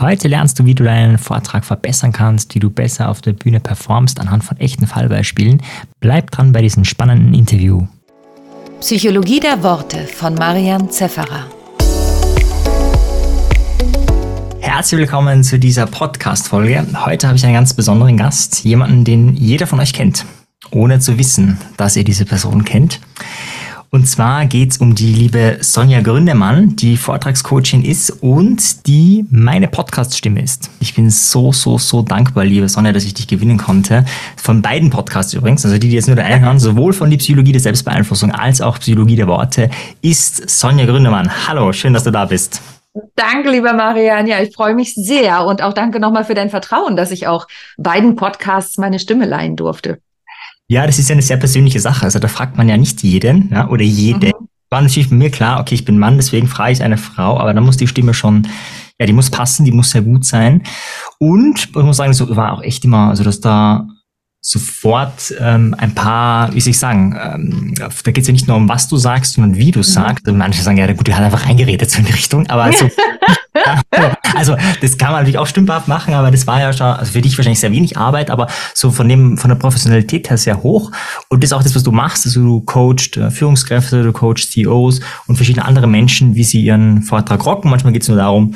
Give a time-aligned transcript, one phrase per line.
[0.00, 3.60] Heute lernst du, wie du deinen Vortrag verbessern kannst, wie du besser auf der Bühne
[3.60, 5.62] performst anhand von echten Fallbeispielen.
[6.00, 7.86] Bleib dran bei diesem spannenden Interview.
[8.80, 11.46] Psychologie der Worte von Marian Zefferer.
[14.58, 16.84] Herzlich willkommen zu dieser Podcast-Folge.
[17.06, 20.26] Heute habe ich einen ganz besonderen Gast, jemanden, den jeder von euch kennt,
[20.72, 22.98] ohne zu wissen, dass ihr diese Person kennt.
[23.94, 29.68] Und zwar geht es um die liebe Sonja Gründemann, die Vortragscoachin ist und die meine
[29.68, 30.68] Podcast-Stimme ist.
[30.80, 34.04] Ich bin so, so, so dankbar, liebe Sonja, dass ich dich gewinnen konnte.
[34.36, 37.18] Von beiden Podcasts übrigens, also die, die jetzt nur der eine hören, sowohl von die
[37.18, 39.70] Psychologie der Selbstbeeinflussung als auch Psychologie der Worte,
[40.02, 41.30] ist Sonja Gründemann.
[41.46, 42.62] Hallo, schön, dass du da bist.
[43.14, 44.26] Danke, lieber Marian.
[44.26, 47.46] Ja, ich freue mich sehr und auch danke nochmal für dein Vertrauen, dass ich auch
[47.78, 50.00] beiden Podcasts meine Stimme leihen durfte.
[50.68, 52.04] Ja, das ist ja eine sehr persönliche Sache.
[52.04, 54.28] Also da fragt man ja nicht jeden ja, oder jede.
[54.28, 54.48] Mhm.
[54.70, 57.54] War natürlich bei mir klar, okay, ich bin Mann, deswegen frage ich eine Frau, aber
[57.54, 58.48] da muss die Stimme schon,
[58.98, 60.62] ja, die muss passen, die muss sehr gut sein.
[61.18, 63.86] Und ich muss sagen, so war auch echt immer, also dass da
[64.46, 68.58] sofort ähm, ein paar, wie soll ich sagen, ähm, da geht es ja nicht nur
[68.58, 69.84] um, was du sagst, sondern wie du mhm.
[69.84, 70.28] sagst.
[70.28, 72.90] Und manche sagen, ja, gut, die hat einfach reingeredet so in die Richtung, aber also,
[74.34, 77.20] also das kann man natürlich auch stümperhaft machen, aber das war ja schon, also für
[77.20, 80.90] dich wahrscheinlich sehr wenig Arbeit, aber so von dem, von der Professionalität her sehr hoch.
[81.28, 84.52] Und das ist auch das, was du machst, also du coachst äh, Führungskräfte, du coachst
[84.52, 87.70] CEOs und verschiedene andere Menschen, wie sie ihren Vortrag rocken.
[87.70, 88.54] Manchmal geht es nur darum,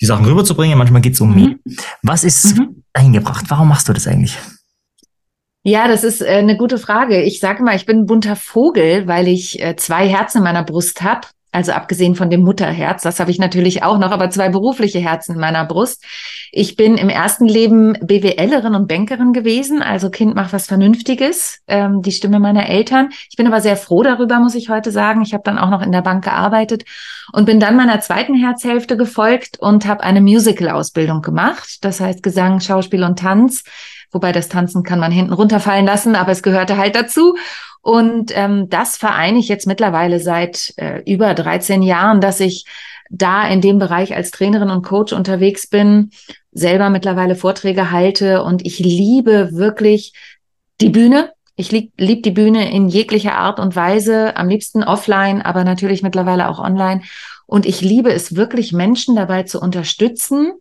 [0.00, 1.34] die Sachen rüberzubringen, manchmal geht es um mhm.
[1.36, 1.54] mehr.
[2.02, 2.82] Was ist mhm.
[2.92, 3.46] eingebracht?
[3.48, 4.36] Warum machst du das eigentlich?
[5.64, 7.22] Ja, das ist äh, eine gute Frage.
[7.22, 10.62] Ich sage mal, ich bin ein bunter Vogel, weil ich äh, zwei Herzen in meiner
[10.62, 11.26] Brust habe.
[11.50, 15.34] Also abgesehen von dem Mutterherz, das habe ich natürlich auch noch, aber zwei berufliche Herzen
[15.34, 16.04] in meiner Brust.
[16.52, 22.02] Ich bin im ersten Leben BWLerin und Bankerin gewesen, also Kind macht was Vernünftiges, ähm,
[22.02, 23.08] die Stimme meiner Eltern.
[23.30, 25.22] Ich bin aber sehr froh darüber, muss ich heute sagen.
[25.22, 26.84] Ich habe dann auch noch in der Bank gearbeitet
[27.32, 31.78] und bin dann meiner zweiten Herzhälfte gefolgt und habe eine Musical-Ausbildung gemacht.
[31.80, 33.64] Das heißt Gesang, Schauspiel und Tanz
[34.10, 37.36] Wobei das Tanzen kann man hinten runterfallen lassen, aber es gehörte halt dazu.
[37.80, 42.64] Und ähm, das vereine ich jetzt mittlerweile seit äh, über 13 Jahren, dass ich
[43.10, 46.10] da in dem Bereich als Trainerin und Coach unterwegs bin,
[46.52, 50.12] selber mittlerweile Vorträge halte und ich liebe wirklich
[50.80, 51.32] die Bühne.
[51.56, 56.02] Ich lieb, lieb die Bühne in jeglicher Art und Weise, am liebsten offline, aber natürlich
[56.02, 57.02] mittlerweile auch online.
[57.46, 60.52] Und ich liebe es wirklich, Menschen dabei zu unterstützen,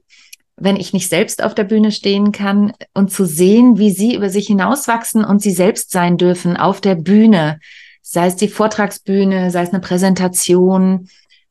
[0.57, 4.29] wenn ich nicht selbst auf der Bühne stehen kann und zu sehen, wie sie über
[4.29, 7.59] sich hinauswachsen und sie selbst sein dürfen auf der Bühne,
[8.01, 11.09] sei es die Vortragsbühne, sei es eine Präsentation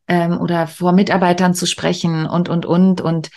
[0.08, 3.00] ähm, oder vor Mitarbeitern zu sprechen und, und, und.
[3.00, 3.30] Und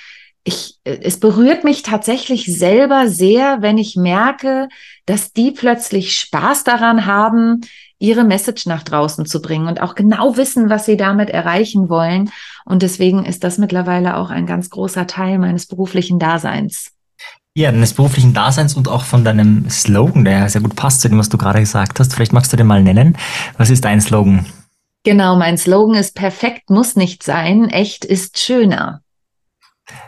[0.43, 4.69] ich, es berührt mich tatsächlich selber sehr, wenn ich merke,
[5.05, 7.61] dass die plötzlich Spaß daran haben,
[7.99, 12.31] ihre Message nach draußen zu bringen und auch genau wissen, was sie damit erreichen wollen.
[12.65, 16.91] Und deswegen ist das mittlerweile auch ein ganz großer Teil meines beruflichen Daseins.
[17.55, 21.17] Ja, deines beruflichen Daseins und auch von deinem Slogan, der sehr gut passt zu dem,
[21.17, 22.13] was du gerade gesagt hast.
[22.13, 23.17] Vielleicht magst du den mal nennen.
[23.57, 24.45] Was ist dein Slogan?
[25.03, 29.01] Genau, mein Slogan ist perfekt muss nicht sein, echt ist schöner.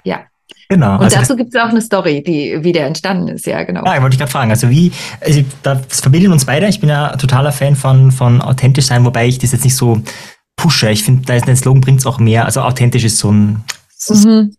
[0.03, 0.25] Ja.
[0.71, 0.93] Genau.
[0.93, 3.83] Und also dazu gibt es auch eine Story, die wieder entstanden ist, ja, genau.
[3.83, 4.51] Ja, ich wollte gerade fragen.
[4.51, 6.65] Also wie, also das verbinden uns beide.
[6.67, 10.01] Ich bin ja totaler Fan von, von authentisch sein, wobei ich das jetzt nicht so
[10.55, 10.89] pushe.
[10.89, 12.45] Ich finde, da ist ein Slogan bringt es auch mehr.
[12.45, 13.65] Also authentisch ist so ein
[14.07, 14.55] mhm.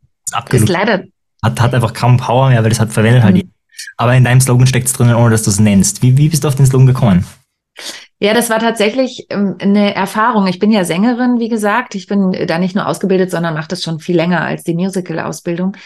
[0.50, 1.04] ist, ist leider
[1.42, 3.38] hat, hat einfach kaum Power mehr, weil das hat verwendet halt mhm.
[3.38, 3.48] halt.
[3.96, 6.02] Aber in deinem Slogan steckt es drinnen, ohne dass du es nennst.
[6.02, 7.24] Wie, wie bist du auf den Slogan gekommen?
[8.22, 10.46] Ja, das war tatsächlich ähm, eine Erfahrung.
[10.46, 11.96] Ich bin ja Sängerin, wie gesagt.
[11.96, 15.76] Ich bin da nicht nur ausgebildet, sondern mache das schon viel länger als die Musical-Ausbildung.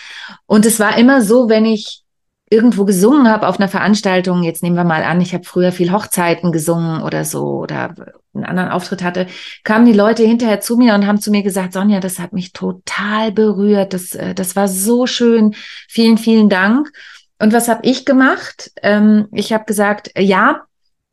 [0.45, 2.03] Und es war immer so, wenn ich
[2.51, 5.91] irgendwo gesungen habe auf einer Veranstaltung, jetzt nehmen wir mal an, ich habe früher viel
[5.91, 7.95] Hochzeiten gesungen oder so oder
[8.35, 9.29] einen anderen Auftritt hatte,
[9.65, 12.53] kamen die Leute hinterher zu mir und haben zu mir gesagt, Sonja, das hat mich
[12.53, 15.55] total berührt, das, äh, das war so schön,
[15.89, 16.93] vielen, vielen Dank.
[17.39, 18.73] Und was habe ich gemacht?
[18.83, 20.67] Ähm, ich habe gesagt, ja,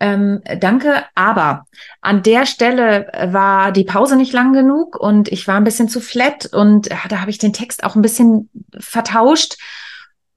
[0.04, 1.66] ähm, danke, aber
[2.02, 6.02] an der Stelle war die Pause nicht lang genug und ich war ein bisschen zu
[6.02, 9.56] flat und äh, da habe ich den Text auch ein bisschen vertauscht.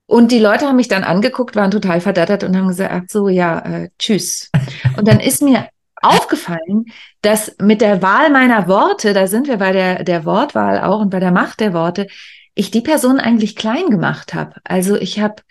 [0.06, 3.58] Und die Leute haben mich dann angeguckt, waren total verdattert und haben gesagt, so ja,
[3.58, 4.52] äh, tschüss.
[4.96, 5.68] Und dann ist mir
[6.00, 6.84] aufgefallen,
[7.22, 11.10] dass mit der Wahl meiner Worte, da sind wir bei der, der Wortwahl auch und
[11.10, 12.06] bei der Macht der Worte,
[12.54, 14.60] ich die Person eigentlich klein gemacht habe.
[14.62, 15.42] Also ich habe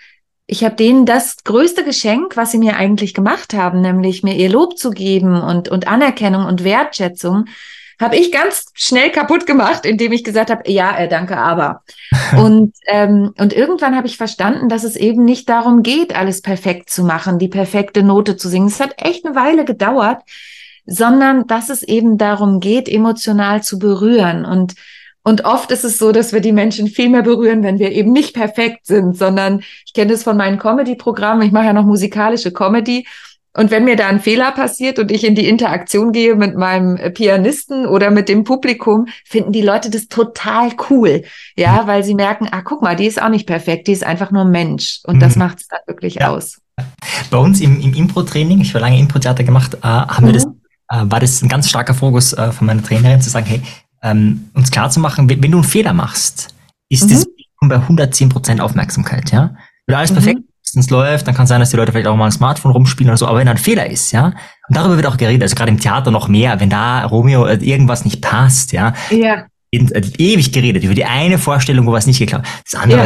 [0.48, 4.50] ich habe denen das größte Geschenk, was sie mir eigentlich gemacht haben, nämlich mir ihr
[4.50, 7.46] Lob zu geben und, und Anerkennung und Wertschätzung,
[8.00, 11.84] habe ich ganz schnell kaputt gemacht, indem ich gesagt habe, ja, äh, danke, aber.
[12.38, 16.90] und, ähm, und irgendwann habe ich verstanden, dass es eben nicht darum geht, alles perfekt
[16.90, 18.68] zu machen, die perfekte Note zu singen.
[18.68, 20.22] Es hat echt eine Weile gedauert,
[20.86, 24.76] sondern dass es eben darum geht, emotional zu berühren und
[25.28, 28.12] Und oft ist es so, dass wir die Menschen viel mehr berühren, wenn wir eben
[28.12, 31.42] nicht perfekt sind, sondern ich kenne das von meinen Comedy-Programmen.
[31.42, 33.08] Ich mache ja noch musikalische Comedy.
[33.58, 37.14] Und wenn mir da ein Fehler passiert und ich in die Interaktion gehe mit meinem
[37.14, 41.24] Pianisten oder mit dem Publikum, finden die Leute das total cool.
[41.58, 44.30] Ja, weil sie merken, ah, guck mal, die ist auch nicht perfekt, die ist einfach
[44.30, 45.00] nur Mensch.
[45.06, 45.40] Und das mhm.
[45.40, 46.30] macht es dann wirklich ja.
[46.30, 46.62] aus.
[47.32, 50.28] Bei uns im, im Impro-Training, ich habe lange Impro-Theater gemacht, äh, haben mhm.
[50.28, 50.46] wir das,
[50.90, 53.62] äh, war das ein ganz starker Fokus äh, von meiner Trainerin zu sagen, hey,
[54.06, 56.54] ähm, uns klar zu machen, wenn, wenn, du einen Fehler machst,
[56.90, 57.14] ist mhm.
[57.14, 57.28] das
[57.68, 59.56] bei 110% Aufmerksamkeit, ja.
[59.88, 60.16] Wenn alles mhm.
[60.16, 60.40] perfekt
[60.76, 63.10] ist, läuft, dann kann es sein, dass die Leute vielleicht auch mal ein Smartphone rumspielen
[63.10, 64.34] oder so, aber wenn ein Fehler ist, ja,
[64.68, 67.56] und darüber wird auch geredet, also gerade im Theater noch mehr, wenn da Romeo äh,
[67.56, 69.46] irgendwas nicht passt, ja, ja.
[69.72, 73.06] In, äh, ewig geredet über die eine Vorstellung, wo was nicht geklappt Das andere ja.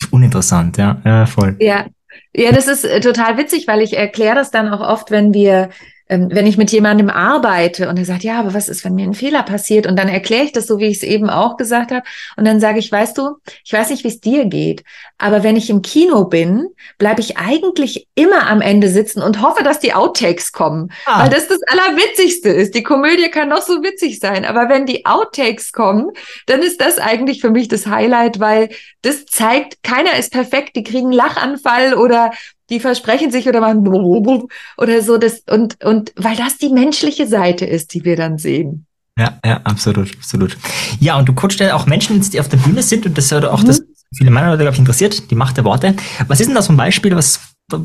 [0.00, 1.56] ist uninteressant, ja, ja, voll.
[1.58, 1.86] Ja,
[2.34, 5.70] ja, das ist äh, total witzig, weil ich erkläre das dann auch oft, wenn wir
[6.08, 9.06] ähm, wenn ich mit jemandem arbeite und er sagt, ja, aber was ist, wenn mir
[9.06, 9.86] ein Fehler passiert?
[9.86, 12.04] Und dann erkläre ich das so, wie ich es eben auch gesagt habe.
[12.36, 14.84] Und dann sage ich, weißt du, ich weiß nicht, wie es dir geht,
[15.18, 16.68] aber wenn ich im Kino bin,
[16.98, 20.92] bleibe ich eigentlich immer am Ende sitzen und hoffe, dass die Outtakes kommen.
[21.06, 21.24] Ah.
[21.24, 22.74] Weil das das Allerwitzigste ist.
[22.74, 26.10] Die Komödie kann noch so witzig sein, aber wenn die Outtakes kommen,
[26.46, 28.68] dann ist das eigentlich für mich das Highlight, weil
[29.02, 32.30] das zeigt, keiner ist perfekt, die kriegen Lachanfall oder
[32.70, 33.86] die versprechen sich oder machen
[34.76, 38.86] oder so das und und weil das die menschliche Seite ist, die wir dann sehen.
[39.18, 40.58] Ja, ja, absolut, absolut.
[41.00, 43.30] Ja, und du coachst ja auch Menschen, die auf der Bühne sind und das ist
[43.30, 43.66] ja auch mhm.
[43.66, 43.82] das
[44.14, 45.94] viele meiner Leute, glaube ich, interessiert, die Macht der Worte.
[46.28, 47.16] Was ist denn das so ein Beispiel?
[47.16, 47.40] Was,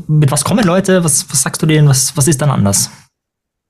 [0.08, 1.02] mit was kommen Leute?
[1.04, 1.88] Was, was sagst du denen?
[1.88, 2.90] Was, was ist dann anders?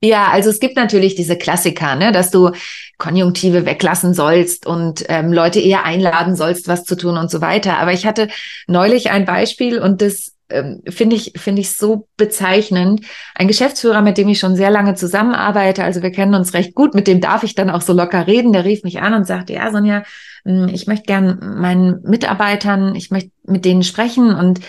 [0.05, 2.51] Ja, also es gibt natürlich diese Klassiker, ne, dass du
[2.99, 7.79] Konjunktive weglassen sollst und ähm, Leute eher einladen sollst, was zu tun und so weiter.
[7.79, 8.29] Aber ich hatte
[8.67, 13.03] neulich ein Beispiel und das ähm, finde ich, finde ich so bezeichnend.
[13.35, 16.95] Ein Geschäftsführer, mit dem ich schon sehr lange zusammenarbeite, also wir kennen uns recht gut,
[16.95, 19.55] mit dem darf ich dann auch so locker reden, der rief mich an und sagte,
[19.55, 20.05] ja, Sonja,
[20.45, 24.61] hm, ich möchte gern meinen Mitarbeitern, ich möchte mit denen sprechen und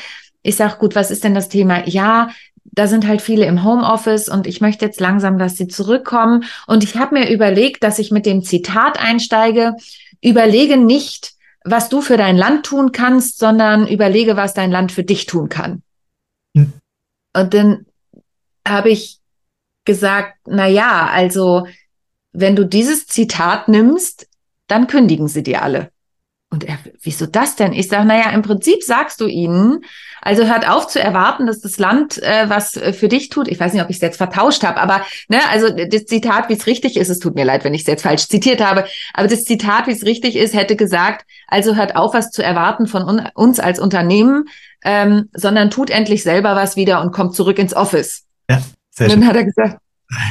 [0.42, 1.88] ich sage, gut, was ist denn das Thema?
[1.88, 2.30] Ja,
[2.66, 6.44] da sind halt viele im Homeoffice und ich möchte jetzt langsam, dass sie zurückkommen.
[6.68, 9.74] Und ich habe mir überlegt, dass ich mit dem Zitat einsteige,
[10.22, 11.33] überlege nicht,
[11.64, 15.50] was du für dein Land tun kannst, sondern überlege, was dein Land für dich tun
[15.50, 15.82] kann.
[16.54, 16.74] Mhm.
[17.36, 17.86] Und dann
[18.68, 19.20] habe ich
[19.86, 21.68] gesagt, na ja, also
[22.32, 24.28] wenn du dieses Zitat nimmst,
[24.68, 25.92] dann kündigen sie dir alle.
[26.54, 27.74] Und er, wieso das denn?
[27.74, 29.84] Ich sage, naja, im Prinzip sagst du ihnen,
[30.22, 33.48] also hört auf zu erwarten, dass das Land äh, was äh, für dich tut.
[33.48, 36.54] Ich weiß nicht, ob ich es jetzt vertauscht habe, aber ne, also das Zitat, wie
[36.54, 38.86] es richtig ist, es tut mir leid, wenn ich es jetzt falsch zitiert habe,
[39.16, 42.86] aber das Zitat, wie es richtig ist, hätte gesagt, also hört auf, was zu erwarten
[42.86, 44.46] von un uns als Unternehmen,
[44.84, 48.26] ähm, sondern tut endlich selber was wieder und kommt zurück ins Office.
[48.48, 48.62] Ja,
[48.92, 49.28] sehr und dann schön.
[49.28, 49.83] hat er gesagt,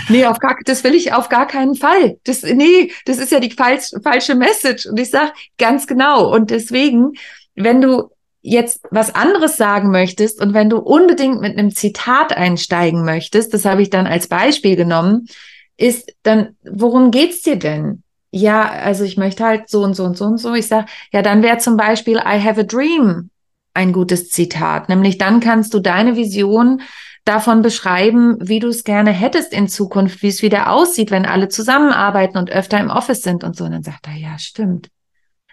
[0.09, 2.19] Nee, auf gar, das will ich auf gar keinen Fall.
[2.25, 4.87] Das, nee, das ist ja die falsch, falsche Message.
[4.87, 6.33] Und ich sage ganz genau.
[6.33, 7.13] Und deswegen,
[7.55, 8.11] wenn du
[8.43, 13.65] jetzt was anderes sagen möchtest und wenn du unbedingt mit einem Zitat einsteigen möchtest, das
[13.65, 15.27] habe ich dann als Beispiel genommen,
[15.77, 18.03] ist dann, worum geht's dir denn?
[18.31, 20.55] Ja, also ich möchte halt so und so und so und so.
[20.55, 23.31] Ich sage, ja, dann wäre zum Beispiel I have a dream
[23.75, 24.89] ein gutes Zitat.
[24.89, 26.83] Nämlich dann kannst du deine Vision
[27.25, 31.49] davon beschreiben, wie du es gerne hättest in Zukunft, wie es wieder aussieht, wenn alle
[31.49, 33.65] zusammenarbeiten und öfter im Office sind und so.
[33.65, 34.89] Und dann sagt er, ja, stimmt.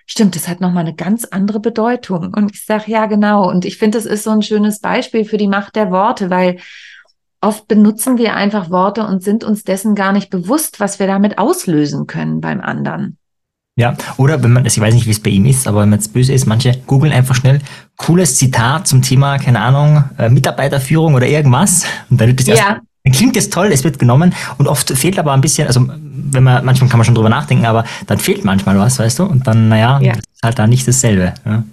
[0.07, 2.33] Stimmt, das hat nochmal eine ganz andere Bedeutung.
[2.33, 3.48] Und ich sage, ja, genau.
[3.48, 6.58] Und ich finde, es ist so ein schönes Beispiel für die Macht der Worte, weil
[7.41, 11.38] oft benutzen wir einfach Worte und sind uns dessen gar nicht bewusst, was wir damit
[11.38, 13.19] auslösen können beim anderen.
[13.79, 16.00] Ja, oder wenn man, ich weiß nicht, wie es bei ihm ist, aber wenn man
[16.00, 17.62] jetzt böse ist, manche googeln einfach schnell
[17.95, 21.86] cooles Zitat zum Thema, keine Ahnung, äh, Mitarbeiterführung oder irgendwas.
[22.09, 22.55] Und dann wird das ja.
[22.55, 25.88] erst, dann klingt es toll, es wird genommen und oft fehlt aber ein bisschen, also
[25.88, 29.24] wenn man, manchmal kann man schon drüber nachdenken, aber dann fehlt manchmal was, weißt du?
[29.24, 30.12] Und dann, naja, ja.
[30.12, 31.33] ist halt da nicht dasselbe.
[31.45, 31.63] Ja.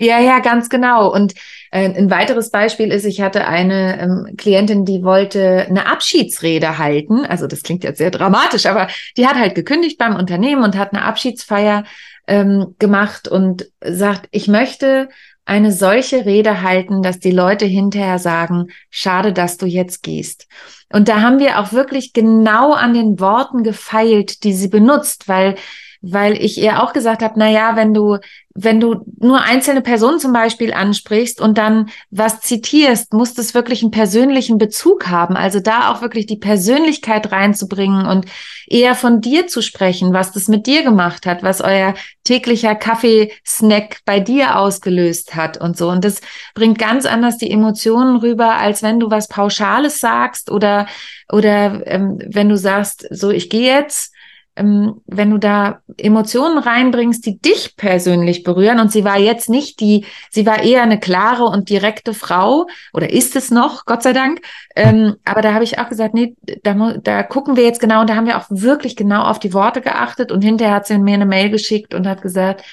[0.00, 1.12] Ja, ja, ganz genau.
[1.12, 1.34] Und
[1.70, 7.26] äh, ein weiteres Beispiel ist, ich hatte eine ähm, Klientin, die wollte eine Abschiedsrede halten.
[7.26, 8.88] Also das klingt jetzt sehr dramatisch, aber
[9.18, 11.84] die hat halt gekündigt beim Unternehmen und hat eine Abschiedsfeier
[12.26, 15.10] ähm, gemacht und sagt, ich möchte
[15.44, 20.46] eine solche Rede halten, dass die Leute hinterher sagen, schade, dass du jetzt gehst.
[20.90, 25.56] Und da haben wir auch wirklich genau an den Worten gefeilt, die sie benutzt, weil
[26.02, 28.18] weil ich ihr auch gesagt habe, na ja, wenn du
[28.54, 33.82] wenn du nur einzelne Personen zum Beispiel ansprichst und dann was zitierst, muss das wirklich
[33.82, 35.36] einen persönlichen Bezug haben.
[35.36, 38.26] Also da auch wirklich die Persönlichkeit reinzubringen und
[38.66, 44.00] eher von dir zu sprechen, was das mit dir gemacht hat, was euer täglicher Kaffeesnack
[44.04, 45.88] bei dir ausgelöst hat und so.
[45.88, 46.20] Und das
[46.54, 50.86] bringt ganz anders die Emotionen rüber, als wenn du was Pauschales sagst oder,
[51.30, 54.12] oder ähm, wenn du sagst, so, ich gehe jetzt
[54.62, 58.80] wenn du da Emotionen reinbringst, die dich persönlich berühren.
[58.80, 63.10] Und sie war jetzt nicht die, sie war eher eine klare und direkte Frau oder
[63.10, 64.40] ist es noch, Gott sei Dank.
[64.76, 68.10] Ähm, aber da habe ich auch gesagt, nee, da, da gucken wir jetzt genau und
[68.10, 70.32] da haben wir auch wirklich genau auf die Worte geachtet.
[70.32, 72.64] Und hinterher hat sie mir eine Mail geschickt und hat gesagt,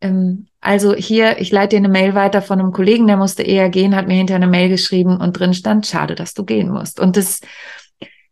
[0.00, 3.68] ähm, also hier, ich leite dir eine Mail weiter von einem Kollegen, der musste eher
[3.68, 6.98] gehen, hat mir hinterher eine Mail geschrieben und drin stand, schade, dass du gehen musst.
[6.98, 7.40] Und das,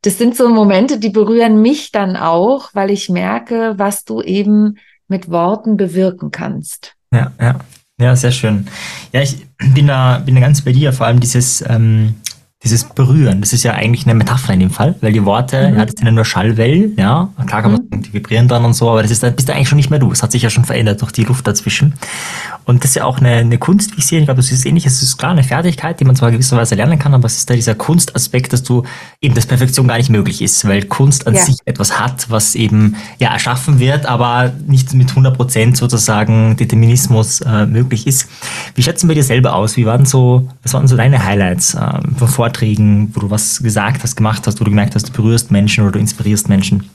[0.06, 4.76] das sind so Momente, die berühren mich dann auch, weil ich merke, was du eben
[5.08, 6.94] mit Worten bewirken kannst.
[7.12, 7.56] Ja, ja.
[7.98, 8.68] Ja, sehr schön.
[9.12, 12.14] Ja, ich bin da, bin da ganz bei dir, vor allem dieses, ähm,
[12.62, 15.78] dieses Berühren, das ist ja eigentlich eine Metapher in dem Fall, weil die Worte, mhm.
[15.78, 18.02] ja, das sind ja nur Schallwellen, ja, klar kann man, mhm.
[18.02, 19.98] die vibrieren dann und so, aber das ist, da bist du eigentlich schon nicht mehr
[19.98, 20.12] du.
[20.12, 21.94] Es hat sich ja schon verändert durch die Luft dazwischen.
[22.66, 24.66] Und das ist ja auch eine, eine Kunst, wie ich sehe, ich glaube, das ist
[24.66, 27.48] ähnlich, es ist klar eine Fertigkeit, die man zwar gewisserweise lernen kann, aber es ist
[27.48, 28.82] da dieser Kunstaspekt, dass du
[29.20, 31.42] eben, dass Perfektion gar nicht möglich ist, weil Kunst an ja.
[31.42, 37.40] sich etwas hat, was eben, ja, erschaffen wird, aber nicht mit 100 Prozent sozusagen Determinismus
[37.42, 38.28] äh, möglich ist.
[38.74, 39.76] Wie schätzen wir dir selber aus?
[39.76, 44.02] Wie waren so, was waren so deine Highlights äh, von Vorträgen, wo du was gesagt
[44.02, 46.90] hast, gemacht hast, wo du gemerkt hast, du berührst Menschen oder du inspirierst Menschen?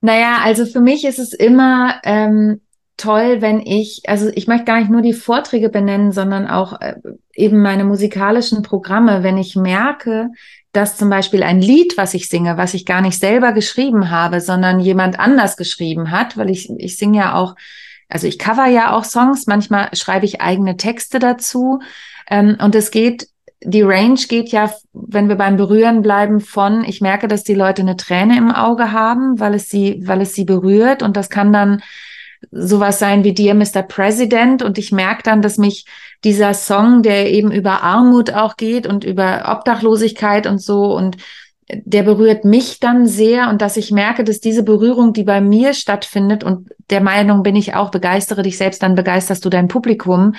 [0.00, 2.60] Naja, also für mich ist es immer ähm,
[2.96, 6.94] toll, wenn ich, also ich möchte gar nicht nur die Vorträge benennen, sondern auch äh,
[7.34, 10.28] eben meine musikalischen Programme, wenn ich merke,
[10.72, 14.40] dass zum Beispiel ein Lied, was ich singe, was ich gar nicht selber geschrieben habe,
[14.40, 17.54] sondern jemand anders geschrieben hat, weil ich, ich singe ja auch,
[18.08, 21.80] also ich cover ja auch Songs, manchmal schreibe ich eigene Texte dazu.
[22.28, 23.28] Ähm, und es geht
[23.66, 27.82] die Range geht ja, wenn wir beim Berühren bleiben, von ich merke, dass die Leute
[27.82, 31.02] eine Träne im Auge haben, weil es sie, weil es sie berührt.
[31.02, 31.82] Und das kann dann
[32.50, 33.82] sowas sein wie Dear Mr.
[33.82, 34.62] President.
[34.62, 35.86] Und ich merke dann, dass mich
[36.24, 41.16] dieser Song, der eben über Armut auch geht und über Obdachlosigkeit und so und
[41.68, 45.72] der berührt mich dann sehr und dass ich merke, dass diese Berührung, die bei mir
[45.72, 50.34] stattfindet und der Meinung bin ich auch, begeistere dich selbst, dann begeisterst du dein Publikum,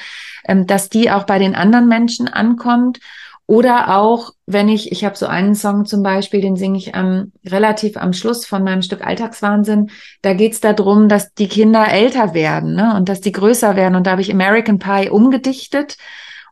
[0.48, 3.00] ähm, dass die auch bei den anderen Menschen ankommt.
[3.48, 7.32] Oder auch, wenn ich, ich habe so einen Song zum Beispiel, den singe ich am,
[7.46, 9.92] relativ am Schluss von meinem Stück Alltagswahnsinn.
[10.24, 12.96] Da geht's darum, dass die Kinder älter werden ne?
[12.96, 13.96] und dass die größer werden.
[13.96, 15.98] Und da habe ich American Pie umgedichtet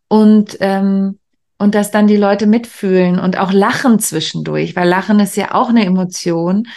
[0.07, 1.17] und, ähm,
[1.57, 5.69] und dass dann die Leute mitfühlen und auch lachen zwischendurch, weil Lachen ist ja auch
[5.69, 6.67] eine Emotion.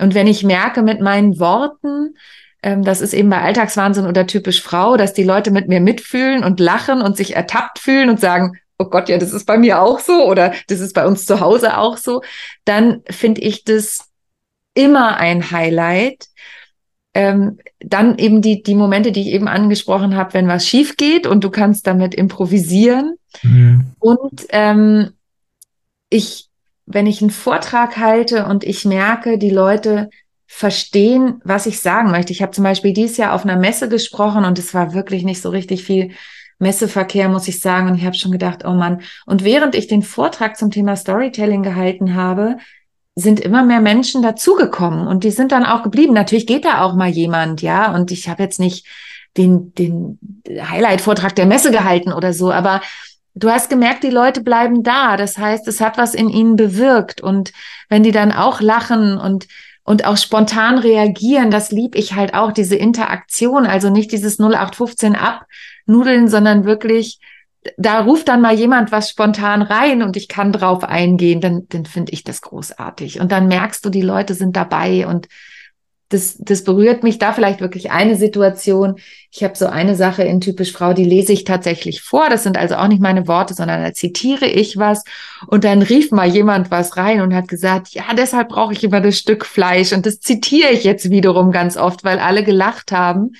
[0.00, 2.14] Und wenn ich merke mit meinen Worten,
[2.62, 6.44] ähm, das ist eben bei Alltagswahnsinn oder typisch Frau, dass die Leute mit mir mitfühlen
[6.44, 9.80] und lachen und sich ertappt fühlen und sagen, oh Gott, ja, das ist bei mir
[9.80, 12.22] auch so oder das ist bei uns zu Hause auch so,
[12.64, 14.10] dann finde ich das
[14.74, 16.26] immer ein Highlight.
[17.14, 21.26] Ähm, dann eben die, die Momente, die ich eben angesprochen habe, wenn was schief geht
[21.26, 23.16] und du kannst damit improvisieren.
[23.42, 23.92] Mhm.
[23.98, 25.12] Und ähm,
[26.10, 26.48] ich,
[26.84, 30.10] wenn ich einen Vortrag halte und ich merke, die Leute
[30.46, 32.32] verstehen, was ich sagen möchte.
[32.32, 35.42] Ich habe zum Beispiel dieses Jahr auf einer Messe gesprochen und es war wirklich nicht
[35.42, 36.12] so richtig viel
[36.58, 37.88] Messeverkehr, muss ich sagen.
[37.88, 39.02] Und ich habe schon gedacht, oh Mann.
[39.26, 42.56] Und während ich den Vortrag zum Thema Storytelling gehalten habe,
[43.14, 46.12] sind immer mehr Menschen dazugekommen und die sind dann auch geblieben.
[46.12, 47.94] Natürlich geht da auch mal jemand, ja.
[47.94, 48.86] Und ich habe jetzt nicht
[49.38, 52.82] den, den Highlight-Vortrag der Messe gehalten oder so, aber
[53.34, 55.16] du hast gemerkt, die Leute bleiben da.
[55.16, 57.22] Das heißt, es hat was in ihnen bewirkt.
[57.22, 57.52] Und
[57.88, 59.46] wenn die dann auch lachen und
[59.86, 65.14] und auch spontan reagieren, das lieb ich halt auch, diese Interaktion, also nicht dieses 0815
[65.86, 67.20] abnudeln, sondern wirklich,
[67.76, 71.84] da ruft dann mal jemand was spontan rein und ich kann drauf eingehen, dann, dann
[71.84, 73.20] finde ich das großartig.
[73.20, 75.28] Und dann merkst du, die Leute sind dabei und
[76.08, 78.94] das, das berührt mich da vielleicht wirklich eine Situation.
[79.32, 82.28] Ich habe so eine Sache in typisch Frau, die lese ich tatsächlich vor.
[82.30, 85.02] Das sind also auch nicht meine Worte, sondern da zitiere ich was.
[85.48, 89.00] Und dann rief mal jemand was rein und hat gesagt, ja, deshalb brauche ich immer
[89.00, 89.92] das Stück Fleisch.
[89.92, 93.32] Und das zitiere ich jetzt wiederum ganz oft, weil alle gelacht haben.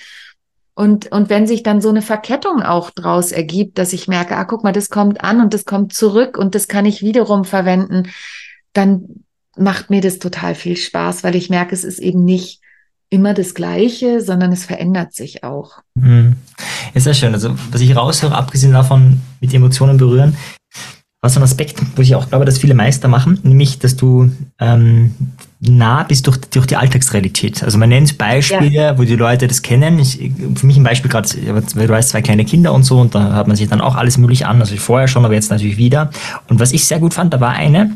[0.77, 4.43] Und, und wenn sich dann so eine Verkettung auch draus ergibt, dass ich merke, ah,
[4.43, 8.03] guck mal, das kommt an und das kommt zurück und das kann ich wiederum verwenden,
[8.73, 9.23] dann
[9.57, 12.61] macht mir das total viel Spaß, weil ich merke, es ist eben nicht
[13.09, 15.79] immer das Gleiche, sondern es verändert sich auch.
[15.95, 16.35] Mhm.
[16.93, 17.33] Ist sehr schön.
[17.33, 20.37] Also, was ich raushöre, abgesehen davon mit Emotionen berühren,
[21.21, 24.29] was ein Aspekt, wo ich auch glaube, dass viele Meister machen, nämlich, dass du
[24.59, 25.15] ähm,
[25.59, 27.63] nah bist durch, durch die Alltagsrealität.
[27.63, 28.97] Also man nennt Beispiele, ja.
[28.97, 29.99] wo die Leute das kennen.
[29.99, 31.29] Ich, für mich ein Beispiel gerade,
[31.75, 33.95] weil du hast zwei kleine Kinder und so und da hat man sich dann auch
[33.95, 36.11] alles mögliche an, also vorher schon, aber jetzt natürlich wieder.
[36.47, 37.91] Und was ich sehr gut fand, da war eine,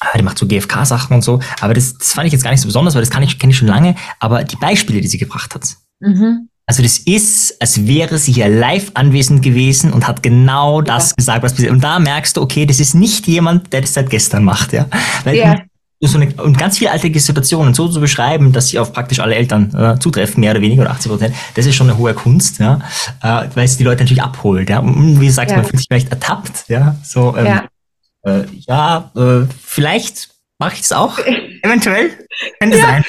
[0.00, 1.40] Ah, die macht so GFK-Sachen und so.
[1.60, 3.50] Aber das, das fand ich jetzt gar nicht so besonders, weil das kann ich, kenne
[3.50, 3.96] ich schon lange.
[4.20, 5.76] Aber die Beispiele, die sie gebracht hat.
[5.98, 6.48] Mhm.
[6.66, 11.14] Also das ist, als wäre sie hier live anwesend gewesen und hat genau das ja.
[11.16, 14.44] gesagt, was Und da merkst du, okay, das ist nicht jemand, der das seit gestern
[14.44, 14.86] macht, ja.
[15.24, 15.56] Weil ja.
[16.00, 19.34] So eine, und ganz viele alltägliche Situationen so zu beschreiben, dass sie auf praktisch alle
[19.34, 22.60] Eltern äh, zutreffen, mehr oder weniger, oder 80 Prozent, das ist schon eine hohe Kunst,
[22.60, 22.80] ja,
[23.22, 24.78] äh, weil es die Leute natürlich abholt, ja.
[24.78, 25.56] Und wie du sagst, ja.
[25.56, 27.64] man fühlt sich vielleicht ertappt, ja, so, ähm, ja,
[28.24, 31.18] äh, ja äh, vielleicht mache ich es auch,
[31.62, 32.10] eventuell,
[32.60, 32.84] könnte ja.
[32.84, 33.04] sein.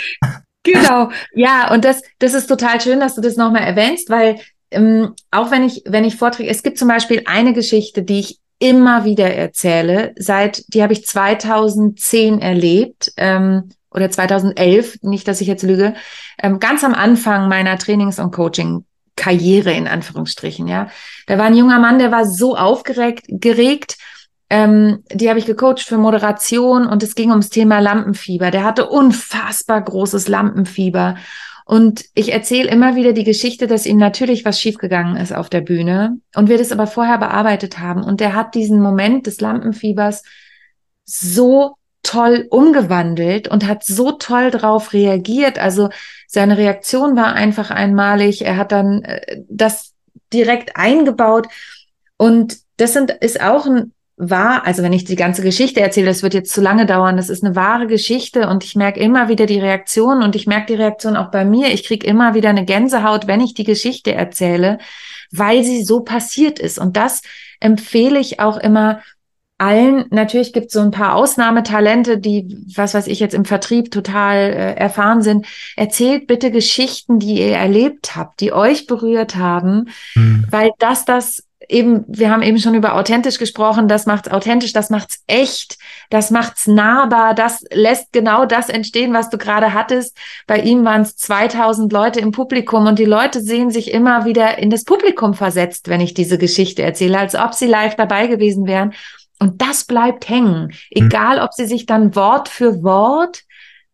[0.63, 4.39] Genau, ja, und das, das ist total schön, dass du das nochmal erwähnst, weil
[4.71, 8.39] ähm, auch wenn ich, wenn ich vorträge, es gibt zum Beispiel eine Geschichte, die ich
[8.59, 10.13] immer wieder erzähle.
[10.17, 15.95] Seit, die habe ich 2010 erlebt ähm, oder 2011, nicht, dass ich jetzt lüge,
[16.41, 20.67] ähm, ganz am Anfang meiner Trainings- und Coaching-Karriere in Anführungsstrichen.
[20.67, 20.89] Ja,
[21.25, 23.97] da war ein junger Mann, der war so aufgeregt, geregt.
[24.51, 28.51] Ähm, die habe ich gecoacht für Moderation und es ging ums Thema Lampenfieber.
[28.51, 31.15] Der hatte unfassbar großes Lampenfieber
[31.69, 35.61] und ich erzähle immer wieder die Geschichte, dass ihm natürlich was schiefgegangen ist auf der
[35.61, 38.03] Bühne und wir das aber vorher bearbeitet haben.
[38.03, 40.23] Und er hat diesen Moment des Lampenfiebers
[41.05, 45.59] so toll umgewandelt und hat so toll drauf reagiert.
[45.59, 45.89] Also
[46.25, 48.41] seine Reaktion war einfach einmalig.
[48.41, 49.93] Er hat dann äh, das
[50.33, 51.49] direkt eingebaut.
[52.17, 56.23] Und das sind, ist auch ein war, also wenn ich die ganze Geschichte erzähle, das
[56.23, 59.45] wird jetzt zu lange dauern, das ist eine wahre Geschichte und ich merke immer wieder
[59.45, 61.73] die Reaktion und ich merke die Reaktion auch bei mir.
[61.73, 64.77] Ich kriege immer wieder eine Gänsehaut, wenn ich die Geschichte erzähle,
[65.31, 66.79] weil sie so passiert ist.
[66.79, 67.21] Und das
[67.61, 68.99] empfehle ich auch immer
[69.57, 70.05] allen.
[70.09, 74.35] Natürlich gibt es so ein paar Ausnahmetalente, die, was weiß ich jetzt im Vertrieb total
[74.35, 75.45] äh, erfahren sind.
[75.77, 80.45] Erzählt bitte Geschichten, die ihr erlebt habt, die euch berührt haben, mhm.
[80.49, 84.89] weil das das eben, wir haben eben schon über authentisch gesprochen, das macht's authentisch, das
[84.89, 85.77] macht's echt,
[86.09, 90.17] das macht's nahbar, das lässt genau das entstehen, was du gerade hattest.
[90.47, 94.57] Bei ihm waren es 2000 Leute im Publikum und die Leute sehen sich immer wieder
[94.57, 98.65] in das Publikum versetzt, wenn ich diese Geschichte erzähle, als ob sie live dabei gewesen
[98.65, 98.93] wären.
[99.39, 103.43] Und das bleibt hängen, egal ob sie sich dann Wort für Wort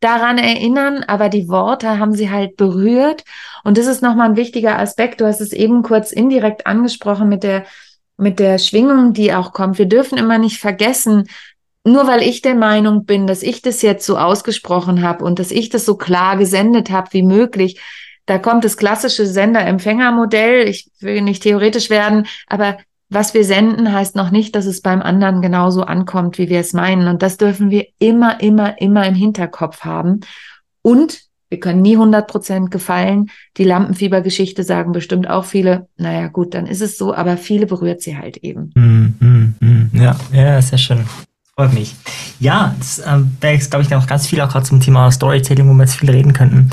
[0.06, 3.24] daran erinnern, aber die Worte haben sie halt berührt.
[3.64, 5.20] Und das ist nochmal ein wichtiger Aspekt.
[5.20, 7.66] Du hast es eben kurz indirekt angesprochen mit der,
[8.16, 9.80] mit der Schwingung, die auch kommt.
[9.80, 11.28] Wir dürfen immer nicht vergessen,
[11.84, 15.52] nur weil ich der Meinung bin, dass ich das jetzt so ausgesprochen habe und dass
[15.52, 17.82] ich das so klar gesendet habe wie möglich,
[18.28, 20.68] da kommt das klassische Sender-Empfänger-Modell.
[20.68, 22.78] Ich will nicht theoretisch werden, aber
[23.10, 26.74] was wir senden, heißt noch nicht, dass es beim anderen genauso ankommt, wie wir es
[26.74, 27.08] meinen.
[27.08, 30.22] Und das dürfen wir immer, immer, immer im Hinterkopf haben.
[30.82, 33.30] Und wir können nie 100 Prozent gefallen.
[33.58, 38.02] Die Lampenfiebergeschichte sagen bestimmt auch viele, naja, gut, dann ist es so, aber viele berührt
[38.02, 38.72] sie halt eben.
[38.76, 39.89] Mm, mm, mm.
[39.94, 41.06] Ja, ja, sehr schön.
[41.56, 41.96] Freut mich.
[42.39, 45.74] Ja, ähm, wäre jetzt, glaube ich, noch ganz viel auch gerade zum Thema Storytelling, wo
[45.74, 46.72] wir jetzt viel reden könnten.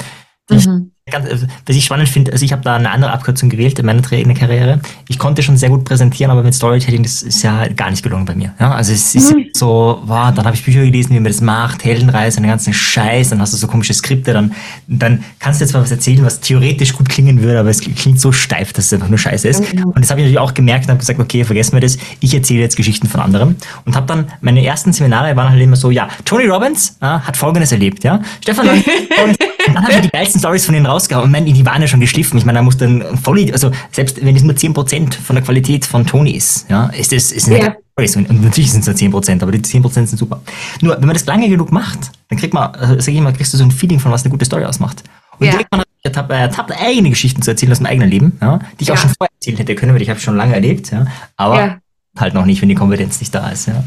[0.51, 3.77] Mhm ganz, also, was ich spannend finde, also ich habe da eine andere Abkürzung gewählt
[3.81, 4.81] in meiner Karriere.
[5.09, 8.25] Ich konnte schon sehr gut präsentieren, aber mit Storytelling, das ist ja gar nicht gelungen
[8.25, 8.55] bei mir.
[8.61, 9.47] Ja, also es ist mhm.
[9.53, 13.31] so, wow, dann habe ich Bücher gelesen, wie man das macht, Heldenreise, den ganzen Scheiß,
[13.31, 14.55] dann hast du so komische Skripte, dann,
[14.87, 18.21] dann kannst du jetzt mal was erzählen, was theoretisch gut klingen würde, aber es klingt
[18.21, 19.75] so steif, dass es einfach nur Scheiße ist.
[19.75, 19.87] Mhm.
[19.87, 22.33] Und das habe ich natürlich auch gemerkt und habe gesagt, okay, vergessen wir das, ich
[22.33, 25.91] erzähle jetzt Geschichten von anderen und habe dann, meine ersten Seminare waren halt immer so,
[25.91, 28.69] ja, Tony Robbins äh, hat Folgendes erlebt, ja, Stefan
[29.25, 29.37] und
[29.67, 31.25] dann haben wir die geilsten Stories von denen rausgehauen.
[31.25, 32.39] Und meine, die waren ja schon geschliffen.
[32.39, 35.85] Ich meine, da muss dann voll, also selbst wenn es nur 10% von der Qualität
[35.85, 37.75] von Tony ist, ja, ist das, ist ja.
[37.95, 40.41] Und natürlich sind es nur 10%, aber die 10% sind super.
[40.81, 43.53] Nur, wenn man das lange genug macht, dann kriegt man, äh, sag ich mal, kriegst
[43.53, 45.05] du so ein Feeling von, was eine gute Story ausmacht.
[45.39, 45.61] Und ja.
[45.71, 48.95] man ertappt, äh, eigene Geschichten zu erzählen aus dem eigenen Leben, ja, die ich ja.
[48.95, 51.79] auch schon vorher erzählen hätte können, weil ich habe schon lange erlebt, ja, aber ja.
[52.19, 53.85] halt noch nicht, wenn die Kompetenz nicht da ist, ja.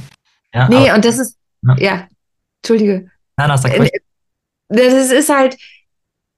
[0.54, 1.38] ja nee, aber, und das ist,
[1.78, 2.08] ja,
[2.62, 3.12] Entschuldige.
[3.38, 3.90] Nein, nein, sag äh,
[4.70, 5.58] Das ist halt,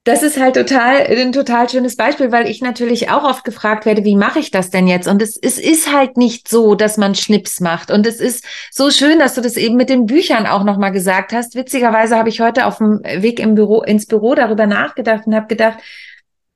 [0.07, 4.05] das ist halt total ein total schönes Beispiel, weil ich natürlich auch oft gefragt werde,
[4.05, 5.07] wie mache ich das denn jetzt?
[5.07, 7.91] Und es, es ist halt nicht so, dass man Schnips macht.
[7.91, 11.33] Und es ist so schön, dass du das eben mit den Büchern auch nochmal gesagt
[11.33, 11.55] hast.
[11.55, 15.47] Witzigerweise habe ich heute auf dem Weg im Büro, ins Büro darüber nachgedacht und habe
[15.47, 15.79] gedacht,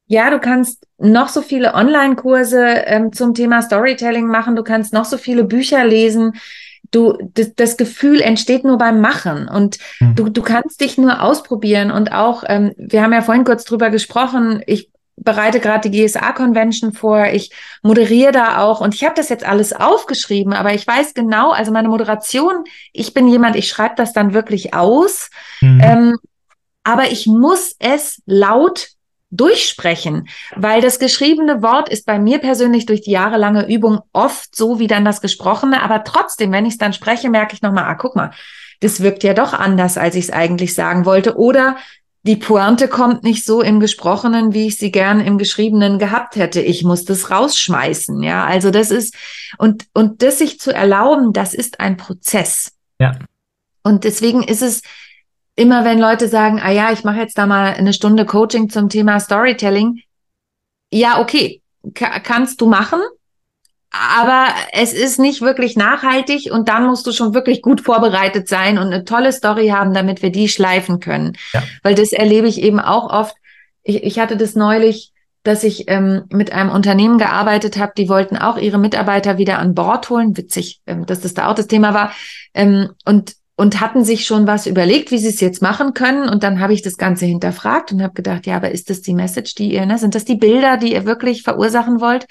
[0.07, 5.05] ja, du kannst noch so viele Online-Kurse ähm, zum Thema Storytelling machen, du kannst noch
[5.05, 6.33] so viele Bücher lesen
[6.89, 10.15] du, das, das Gefühl entsteht nur beim Machen und mhm.
[10.15, 13.89] du, du kannst dich nur ausprobieren und auch, ähm, wir haben ja vorhin kurz drüber
[13.89, 17.51] gesprochen, ich bereite gerade die GSA-Convention vor, ich
[17.83, 21.71] moderiere da auch und ich habe das jetzt alles aufgeschrieben, aber ich weiß genau, also
[21.71, 25.29] meine Moderation, ich bin jemand, ich schreibe das dann wirklich aus,
[25.61, 25.81] mhm.
[25.83, 26.17] ähm,
[26.83, 28.89] aber ich muss es laut
[29.31, 34.77] durchsprechen, weil das geschriebene Wort ist bei mir persönlich durch die jahrelange Übung oft so
[34.77, 37.95] wie dann das gesprochene, aber trotzdem, wenn ich es dann spreche, merke ich nochmal, ah,
[37.95, 38.31] guck mal,
[38.81, 41.37] das wirkt ja doch anders, als ich es eigentlich sagen wollte.
[41.37, 41.77] Oder
[42.23, 46.61] die Pointe kommt nicht so im Gesprochenen, wie ich sie gern im Geschriebenen gehabt hätte.
[46.61, 48.21] Ich muss das rausschmeißen.
[48.21, 49.15] Ja, also das ist,
[49.57, 52.73] und, und das sich zu erlauben, das ist ein Prozess.
[52.99, 53.17] Ja.
[53.83, 54.81] Und deswegen ist es
[55.55, 58.89] immer wenn Leute sagen, ah ja, ich mache jetzt da mal eine Stunde Coaching zum
[58.89, 60.01] Thema Storytelling,
[60.91, 61.61] ja, okay,
[61.93, 63.01] kannst du machen,
[63.91, 68.77] aber es ist nicht wirklich nachhaltig und dann musst du schon wirklich gut vorbereitet sein
[68.77, 71.37] und eine tolle Story haben, damit wir die schleifen können.
[71.53, 71.63] Ja.
[71.83, 73.35] Weil das erlebe ich eben auch oft.
[73.83, 75.11] Ich, ich hatte das neulich,
[75.43, 79.75] dass ich ähm, mit einem Unternehmen gearbeitet habe, die wollten auch ihre Mitarbeiter wieder an
[79.75, 80.37] Bord holen.
[80.37, 82.13] Witzig, ähm, dass das da auch das Thema war.
[82.53, 86.27] Ähm, und und hatten sich schon was überlegt, wie sie es jetzt machen können.
[86.27, 89.13] Und dann habe ich das Ganze hinterfragt und habe gedacht, ja, aber ist das die
[89.13, 89.99] Message, die ihr, ne?
[89.99, 92.25] sind das die Bilder, die ihr wirklich verursachen wollt?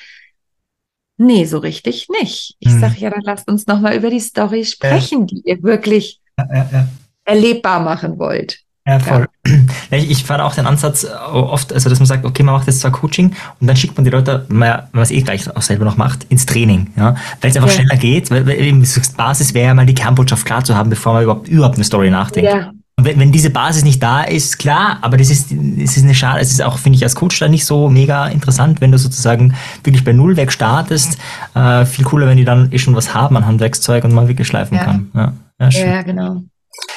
[1.18, 2.56] Nee, so richtig nicht.
[2.58, 2.80] Ich hm.
[2.80, 5.26] sage, ja, dann lasst uns nochmal über die Story sprechen, ja.
[5.26, 6.88] die ihr wirklich ja, ja,
[7.24, 8.64] erlebbar machen wollt.
[8.86, 9.28] Ja, voll.
[9.46, 9.98] Ja.
[9.98, 12.66] Ich, ich fand auch den Ansatz äh, oft, also dass man sagt, okay, man macht
[12.66, 15.84] jetzt zwar Coaching und dann schickt man die Leute, man es eh gleich auch selber
[15.84, 17.74] noch macht, ins Training, ja, weil es einfach ja.
[17.74, 21.14] schneller geht, weil, weil eben, Basis wäre ja mal die Kernbotschaft klar zu haben, bevor
[21.14, 22.50] man überhaupt überhaupt eine Story nachdenkt.
[22.50, 22.70] Ja.
[22.96, 26.14] Und wenn, wenn diese Basis nicht da ist, klar, aber das ist, das ist eine
[26.14, 28.98] Schade, es ist auch, finde ich, als Coach dann nicht so mega interessant, wenn du
[28.98, 31.16] sozusagen wirklich bei Null weg startest.
[31.54, 34.46] Äh, viel cooler, wenn die dann eh schon was haben an Handwerkszeug und man wirklich
[34.46, 35.10] schleifen kann.
[35.14, 36.42] Ja, ja, ja genau.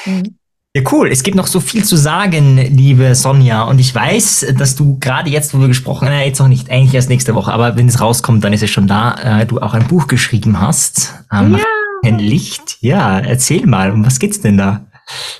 [0.04, 0.36] Mhm.
[0.76, 1.08] Ja, cool.
[1.08, 3.62] Es gibt noch so viel zu sagen, liebe Sonja.
[3.62, 6.68] Und ich weiß, dass du gerade jetzt, wo wir gesprochen haben, äh, jetzt noch nicht,
[6.68, 9.60] eigentlich erst nächste Woche, aber wenn es rauskommt, dann ist es schon da, äh, du
[9.60, 11.14] auch ein Buch geschrieben hast.
[11.32, 11.64] Ähm, ja.
[12.02, 12.78] Ein Licht.
[12.80, 14.84] Ja, erzähl mal, um was geht's denn da?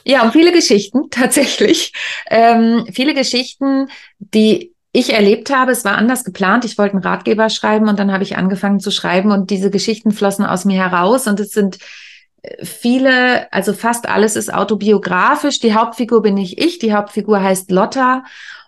[0.05, 1.93] Ja, um viele Geschichten, tatsächlich.
[2.31, 3.89] Ähm, viele Geschichten,
[4.21, 6.65] die ich erlebt habe, es war anders geplant.
[6.65, 10.13] Ich wollte einen Ratgeber schreiben und dann habe ich angefangen zu schreiben und diese Geschichten
[10.13, 11.79] flossen aus mir heraus und es sind
[12.63, 15.61] viele, also fast alles ist autobiografisch.
[15.61, 18.25] Die Hauptfigur bin nicht ich, die Hauptfigur heißt Lotta.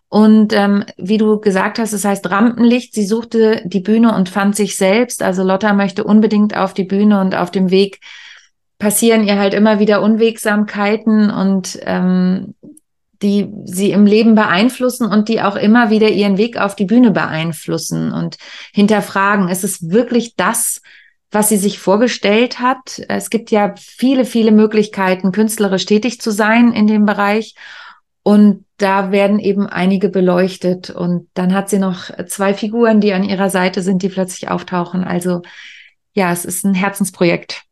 [0.08, 2.94] Und ähm, wie du gesagt hast, es heißt Rampenlicht.
[2.94, 5.22] Sie suchte die Bühne und fand sich selbst.
[5.22, 8.00] Also Lotta möchte unbedingt auf die Bühne und auf dem Weg
[8.78, 12.54] passieren ihr halt immer wieder Unwegsamkeiten und ähm,
[13.22, 17.10] die sie im Leben beeinflussen und die auch immer wieder ihren Weg auf die Bühne
[17.10, 18.36] beeinflussen und
[18.72, 20.82] hinterfragen, ist es wirklich das,
[21.36, 23.02] was sie sich vorgestellt hat.
[23.08, 27.54] Es gibt ja viele, viele Möglichkeiten, künstlerisch tätig zu sein in dem Bereich.
[28.22, 30.88] Und da werden eben einige beleuchtet.
[30.88, 35.04] Und dann hat sie noch zwei Figuren, die an ihrer Seite sind, die plötzlich auftauchen.
[35.04, 35.42] Also
[36.14, 37.65] ja, es ist ein Herzensprojekt.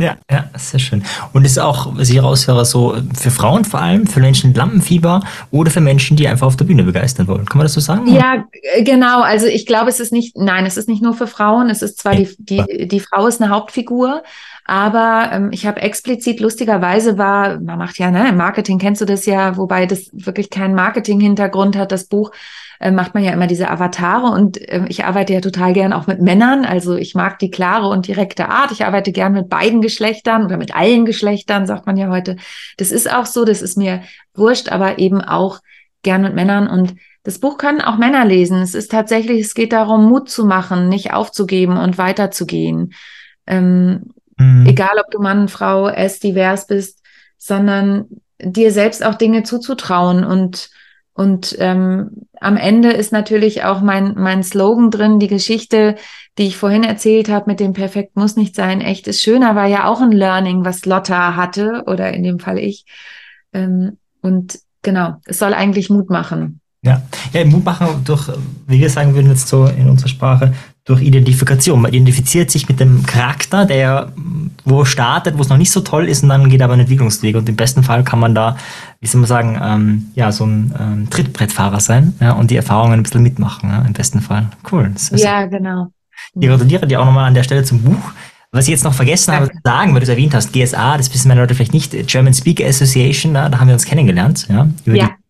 [0.00, 1.04] ja, ja, sehr schön.
[1.32, 5.22] Und ist auch, was ich raushöre, so für Frauen vor allem, für Menschen mit Lampenfieber
[5.50, 7.46] oder für Menschen, die einfach auf der Bühne begeistern wollen.
[7.46, 8.06] Kann man das so sagen?
[8.06, 8.44] Ja,
[8.80, 9.22] genau.
[9.22, 11.70] Also ich glaube, es ist nicht, nein, es ist nicht nur für Frauen.
[11.70, 14.22] Es ist zwar die, die, die Frau ist eine Hauptfigur,
[14.64, 19.04] aber ähm, ich habe explizit lustigerweise war, man macht ja, ne, im Marketing kennst du
[19.04, 22.30] das ja, wobei das wirklich keinen Marketing-Hintergrund hat, das Buch
[22.80, 26.06] äh, macht man ja immer diese Avatare und äh, ich arbeite ja total gern auch
[26.06, 26.64] mit Männern.
[26.64, 28.72] Also ich mag die klare und direkte Art.
[28.72, 32.36] Ich arbeite gern mit beiden Geschlechtern oder mit allen Geschlechtern, sagt man ja heute.
[32.76, 34.02] Das ist auch so, das ist mir
[34.34, 35.60] wurscht, aber eben auch
[36.02, 38.60] gern mit Männern und das Buch können auch Männer lesen.
[38.60, 42.92] Es ist tatsächlich, es geht darum, Mut zu machen, nicht aufzugeben und weiterzugehen.
[43.46, 44.66] Ähm, mhm.
[44.66, 47.00] Egal, ob du Mann, Frau, S, divers bist,
[47.38, 48.06] sondern
[48.42, 50.70] dir selbst auch Dinge zuzutrauen und
[51.16, 55.94] und ähm, am Ende ist natürlich auch mein, mein Slogan drin, die Geschichte,
[56.38, 59.66] die ich vorhin erzählt habe mit dem Perfekt muss nicht sein, echt ist schöner, war
[59.66, 62.84] ja auch ein Learning, was Lotta hatte oder in dem Fall ich.
[63.52, 66.60] Ähm, und genau, es soll eigentlich Mut machen.
[66.82, 67.00] Ja,
[67.32, 68.28] ja Mut machen durch,
[68.66, 70.52] wie wir sagen würden jetzt so in unserer Sprache,
[70.84, 71.80] durch Identifikation.
[71.80, 74.12] Man identifiziert sich mit dem Charakter, der
[74.64, 77.36] wo startet, wo es noch nicht so toll ist und dann geht aber ein Entwicklungsweg.
[77.36, 78.56] Und im besten Fall kann man da,
[79.00, 82.94] wie soll man sagen, ähm, ja, so ein ähm, Trittbrettfahrer sein ja, und die Erfahrungen
[82.94, 84.48] ein bisschen mitmachen, ja, im besten Fall.
[84.70, 84.92] Cool.
[85.12, 85.88] ja, genau.
[86.34, 88.12] Ich gratuliere dir auch nochmal an der Stelle zum Buch.
[88.52, 89.46] Was ich jetzt noch vergessen Danke.
[89.46, 92.06] habe zu sagen, weil du es erwähnt hast, GSA, das wissen meine Leute vielleicht nicht,
[92.06, 95.06] German Speaker Association, da, da haben wir uns kennengelernt, ja, über ja.
[95.06, 95.23] die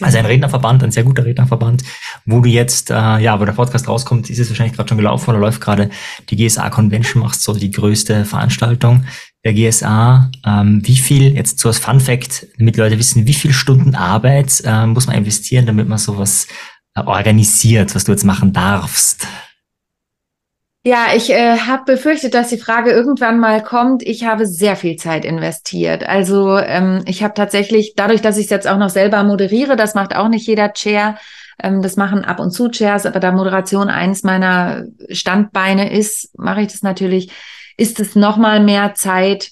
[0.00, 1.82] also ein Rednerverband, ein sehr guter Rednerverband,
[2.24, 5.30] wo du jetzt, äh, ja, wo der Podcast rauskommt, ist es wahrscheinlich gerade schon gelaufen
[5.30, 5.90] oder läuft gerade
[6.28, 9.04] die GSA Convention, machst so die größte Veranstaltung
[9.44, 10.30] der GSA.
[10.46, 14.62] Ähm, wie viel, jetzt so als Fun Fact, damit Leute wissen, wie viel Stunden Arbeit
[14.64, 16.46] äh, muss man investieren, damit man sowas
[16.94, 19.26] äh, organisiert, was du jetzt machen darfst?
[20.82, 24.02] Ja, ich äh, habe befürchtet, dass die Frage irgendwann mal kommt.
[24.02, 26.08] Ich habe sehr viel Zeit investiert.
[26.08, 29.94] Also ähm, ich habe tatsächlich, dadurch, dass ich es jetzt auch noch selber moderiere, das
[29.94, 31.18] macht auch nicht jeder Chair,
[31.62, 36.62] ähm, das machen ab und zu Chairs, aber da Moderation eins meiner Standbeine ist, mache
[36.62, 37.30] ich das natürlich,
[37.76, 39.50] ist es noch mal mehr Zeit.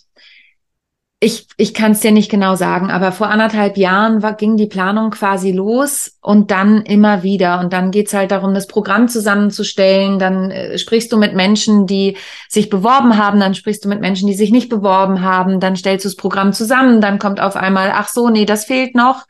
[1.21, 4.69] Ich, ich kann es dir nicht genau sagen, aber vor anderthalb Jahren war, ging die
[4.69, 7.59] Planung quasi los und dann immer wieder.
[7.59, 10.21] Und dann geht's halt darum, das Programm zusammenzustellen.
[10.21, 12.17] Dann äh, sprichst du mit Menschen, die
[12.49, 16.05] sich beworben haben, dann sprichst du mit Menschen, die sich nicht beworben haben, dann stellst
[16.05, 19.27] du das Programm zusammen, dann kommt auf einmal, ach so, nee, das fehlt noch.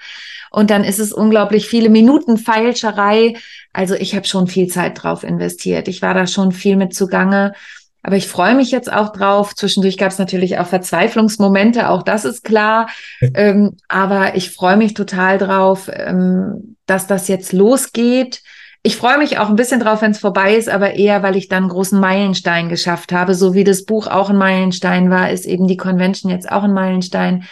[0.50, 3.36] Und dann ist es unglaublich viele Minuten Feilscherei.
[3.72, 5.88] Also ich habe schon viel Zeit drauf investiert.
[5.88, 7.54] Ich war da schon viel mit zugange.
[8.02, 9.54] Aber ich freue mich jetzt auch drauf.
[9.54, 12.88] Zwischendurch gab es natürlich auch Verzweiflungsmomente, auch das ist klar.
[13.34, 18.42] ähm, aber ich freue mich total drauf, ähm, dass das jetzt losgeht.
[18.82, 21.48] Ich freue mich auch ein bisschen drauf, wenn es vorbei ist, aber eher, weil ich
[21.48, 23.34] dann einen großen Meilenstein geschafft habe.
[23.34, 26.72] So wie das Buch auch ein Meilenstein war, ist eben die Convention jetzt auch ein
[26.72, 27.44] Meilenstein.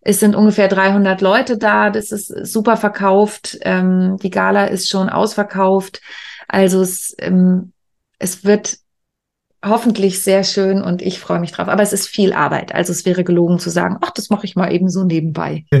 [0.00, 1.90] Es sind ungefähr 300 Leute da.
[1.90, 3.56] Das ist super verkauft.
[3.62, 6.00] Ähm, die Gala ist schon ausverkauft.
[6.48, 7.72] Also es, ähm,
[8.18, 8.78] es wird
[9.64, 11.68] hoffentlich sehr schön und ich freue mich drauf.
[11.68, 12.74] Aber es ist viel Arbeit.
[12.74, 15.64] Also es wäre gelogen zu sagen, ach, das mache ich mal eben so nebenbei.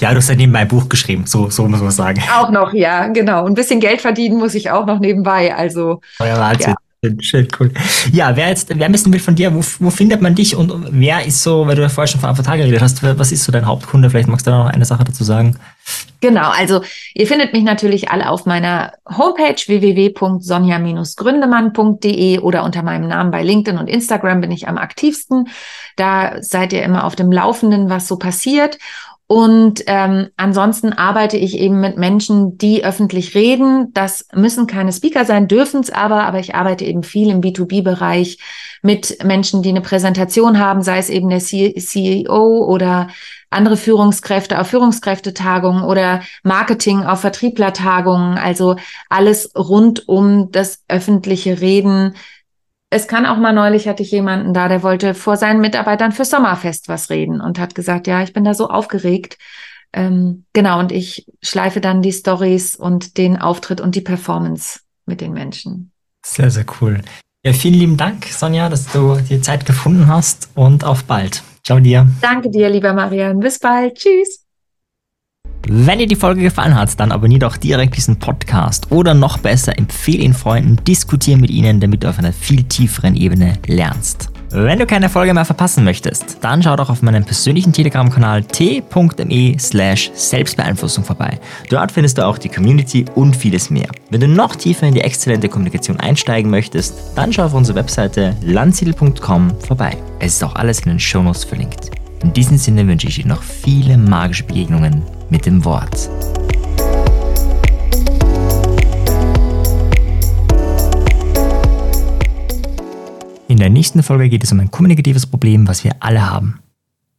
[0.00, 2.22] Ja, du hast ja nebenbei ein Buch geschrieben, so, so muss man sagen.
[2.32, 3.46] Auch noch, ja, genau.
[3.46, 5.56] Ein bisschen Geld verdienen muss ich auch noch nebenbei.
[5.56, 6.02] Also.
[6.20, 6.70] Ja, Wahnsinn.
[6.70, 6.76] Ja.
[7.20, 7.70] Schön, cool.
[8.10, 9.54] Ja, wer jetzt, wer ein Bild von dir?
[9.54, 12.30] Wo, wo findet man dich und wer ist so, weil du ja vorher schon von
[12.30, 14.10] Avatar geredet hast, was ist so dein Hauptkunde?
[14.10, 15.56] Vielleicht magst du da noch eine Sache dazu sagen.
[16.20, 16.82] Genau, also
[17.14, 23.78] ihr findet mich natürlich alle auf meiner Homepage www.sonja-gründemann.de oder unter meinem Namen bei LinkedIn
[23.78, 25.46] und Instagram bin ich am aktivsten.
[25.94, 28.76] Da seid ihr immer auf dem Laufenden, was so passiert.
[29.30, 33.92] Und ähm, ansonsten arbeite ich eben mit Menschen, die öffentlich reden.
[33.92, 38.38] Das müssen keine Speaker sein, dürfen es aber, aber ich arbeite eben viel im B2B-Bereich
[38.80, 43.08] mit Menschen, die eine Präsentation haben, sei es eben der CEO oder
[43.50, 48.38] andere Führungskräfte auf Führungskräftetagungen oder Marketing auf Vertrieblertagungen.
[48.38, 48.76] Also
[49.10, 52.14] alles rund um das öffentliche Reden
[52.90, 56.24] es kann auch mal neulich hatte ich jemanden da, der wollte vor seinen Mitarbeitern für
[56.24, 59.36] Sommerfest was reden und hat gesagt, ja, ich bin da so aufgeregt.
[59.92, 65.20] Ähm, genau, und ich schleife dann die Stories und den Auftritt und die Performance mit
[65.20, 65.92] den Menschen.
[66.24, 67.00] Sehr, sehr cool.
[67.44, 71.42] Ja, vielen lieben Dank, Sonja, dass du die Zeit gefunden hast und auf bald.
[71.64, 72.08] Ciao dir.
[72.20, 73.40] Danke dir, lieber Marian.
[73.40, 73.96] Bis bald.
[73.96, 74.47] Tschüss.
[75.66, 79.78] Wenn dir die Folge gefallen hat, dann abonniere doch direkt diesen Podcast oder noch besser,
[79.78, 84.30] empfehle ihn Freunden, diskutiere mit ihnen, damit du auf einer viel tieferen Ebene lernst.
[84.50, 89.56] Wenn du keine Folge mehr verpassen möchtest, dann schau doch auf meinem persönlichen Telegram-Kanal t.me
[89.58, 91.38] slash Selbstbeeinflussung vorbei.
[91.68, 93.88] Dort findest du auch die Community und vieles mehr.
[94.10, 98.34] Wenn du noch tiefer in die exzellente Kommunikation einsteigen möchtest, dann schau auf unsere Webseite
[98.40, 99.98] landsiedel.com vorbei.
[100.18, 101.90] Es ist auch alles in den Shownotes verlinkt.
[102.22, 106.10] In diesem Sinne wünsche ich dir noch viele magische Begegnungen mit dem Wort.
[113.46, 116.58] In der nächsten Folge geht es um ein kommunikatives Problem, was wir alle haben.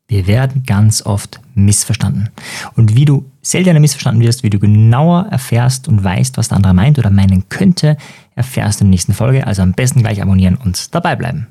[0.07, 2.29] Wir werden ganz oft missverstanden.
[2.75, 6.73] Und wie du seltener missverstanden wirst, wie du genauer erfährst und weißt, was der andere
[6.73, 7.95] meint oder meinen könnte,
[8.35, 9.47] erfährst du in der nächsten Folge.
[9.47, 11.47] Also am besten gleich abonnieren und dabei bleiben.